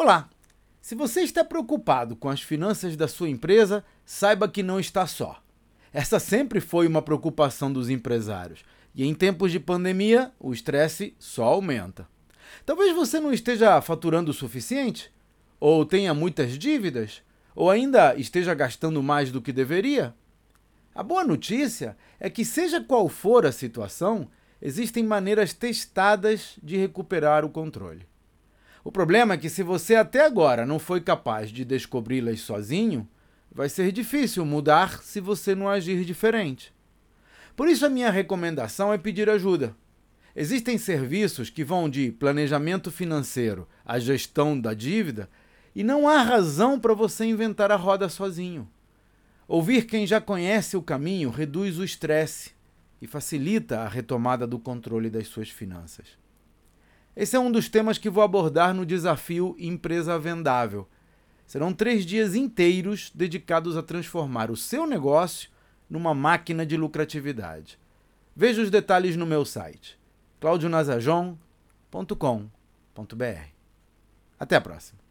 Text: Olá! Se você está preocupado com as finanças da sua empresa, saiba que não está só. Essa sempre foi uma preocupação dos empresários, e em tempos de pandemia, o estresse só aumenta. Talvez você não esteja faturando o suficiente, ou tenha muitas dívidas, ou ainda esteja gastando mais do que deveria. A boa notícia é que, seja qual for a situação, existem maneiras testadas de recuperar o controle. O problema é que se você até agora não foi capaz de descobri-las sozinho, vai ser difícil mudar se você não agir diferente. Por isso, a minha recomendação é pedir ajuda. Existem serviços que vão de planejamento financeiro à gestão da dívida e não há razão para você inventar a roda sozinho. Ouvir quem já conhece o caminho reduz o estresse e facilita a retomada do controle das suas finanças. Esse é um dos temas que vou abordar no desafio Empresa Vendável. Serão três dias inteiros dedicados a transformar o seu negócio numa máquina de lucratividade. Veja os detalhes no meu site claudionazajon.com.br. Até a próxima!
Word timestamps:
Olá! 0.00 0.28
Se 0.80 0.94
você 0.94 1.22
está 1.22 1.42
preocupado 1.42 2.14
com 2.14 2.28
as 2.28 2.40
finanças 2.40 2.94
da 2.94 3.08
sua 3.08 3.28
empresa, 3.28 3.84
saiba 4.06 4.48
que 4.48 4.62
não 4.62 4.78
está 4.78 5.08
só. 5.08 5.42
Essa 5.92 6.20
sempre 6.20 6.60
foi 6.60 6.86
uma 6.86 7.02
preocupação 7.02 7.72
dos 7.72 7.90
empresários, 7.90 8.60
e 8.94 9.04
em 9.04 9.12
tempos 9.12 9.50
de 9.50 9.58
pandemia, 9.58 10.30
o 10.38 10.52
estresse 10.52 11.16
só 11.18 11.42
aumenta. 11.46 12.06
Talvez 12.64 12.94
você 12.94 13.18
não 13.18 13.32
esteja 13.32 13.80
faturando 13.80 14.30
o 14.30 14.34
suficiente, 14.34 15.10
ou 15.58 15.84
tenha 15.84 16.14
muitas 16.14 16.56
dívidas, 16.56 17.20
ou 17.52 17.68
ainda 17.68 18.14
esteja 18.14 18.54
gastando 18.54 19.02
mais 19.02 19.32
do 19.32 19.42
que 19.42 19.50
deveria. 19.52 20.14
A 20.94 21.02
boa 21.02 21.24
notícia 21.24 21.96
é 22.20 22.30
que, 22.30 22.44
seja 22.44 22.80
qual 22.80 23.08
for 23.08 23.44
a 23.44 23.50
situação, 23.50 24.28
existem 24.62 25.02
maneiras 25.02 25.52
testadas 25.52 26.54
de 26.62 26.76
recuperar 26.76 27.44
o 27.44 27.48
controle. 27.50 28.06
O 28.88 28.90
problema 28.90 29.34
é 29.34 29.36
que 29.36 29.50
se 29.50 29.62
você 29.62 29.96
até 29.96 30.24
agora 30.24 30.64
não 30.64 30.78
foi 30.78 31.02
capaz 31.02 31.50
de 31.50 31.62
descobri-las 31.62 32.40
sozinho, 32.40 33.06
vai 33.52 33.68
ser 33.68 33.92
difícil 33.92 34.46
mudar 34.46 35.02
se 35.02 35.20
você 35.20 35.54
não 35.54 35.68
agir 35.68 36.06
diferente. 36.06 36.72
Por 37.54 37.68
isso, 37.68 37.84
a 37.84 37.90
minha 37.90 38.08
recomendação 38.10 38.90
é 38.90 38.96
pedir 38.96 39.28
ajuda. 39.28 39.76
Existem 40.34 40.78
serviços 40.78 41.50
que 41.50 41.62
vão 41.62 41.86
de 41.86 42.10
planejamento 42.12 42.90
financeiro 42.90 43.68
à 43.84 43.98
gestão 43.98 44.58
da 44.58 44.72
dívida 44.72 45.28
e 45.76 45.84
não 45.84 46.08
há 46.08 46.22
razão 46.22 46.80
para 46.80 46.94
você 46.94 47.26
inventar 47.26 47.70
a 47.70 47.76
roda 47.76 48.08
sozinho. 48.08 48.66
Ouvir 49.46 49.84
quem 49.86 50.06
já 50.06 50.18
conhece 50.18 50.78
o 50.78 50.82
caminho 50.82 51.28
reduz 51.28 51.78
o 51.78 51.84
estresse 51.84 52.52
e 53.02 53.06
facilita 53.06 53.80
a 53.80 53.88
retomada 53.88 54.46
do 54.46 54.58
controle 54.58 55.10
das 55.10 55.26
suas 55.28 55.50
finanças. 55.50 56.06
Esse 57.16 57.36
é 57.36 57.38
um 57.38 57.50
dos 57.50 57.68
temas 57.68 57.98
que 57.98 58.10
vou 58.10 58.22
abordar 58.22 58.74
no 58.74 58.86
desafio 58.86 59.56
Empresa 59.58 60.18
Vendável. 60.18 60.88
Serão 61.46 61.72
três 61.72 62.04
dias 62.04 62.34
inteiros 62.34 63.10
dedicados 63.14 63.76
a 63.76 63.82
transformar 63.82 64.50
o 64.50 64.56
seu 64.56 64.86
negócio 64.86 65.50
numa 65.88 66.14
máquina 66.14 66.66
de 66.66 66.76
lucratividade. 66.76 67.78
Veja 68.36 68.62
os 68.62 68.70
detalhes 68.70 69.16
no 69.16 69.26
meu 69.26 69.44
site 69.44 69.98
claudionazajon.com.br. 70.40 71.36
Até 74.38 74.54
a 74.54 74.60
próxima! 74.60 75.07